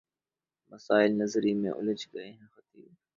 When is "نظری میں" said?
1.17-1.71